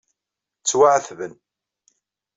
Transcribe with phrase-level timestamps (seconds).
[0.61, 1.33] Ttwaɛettben.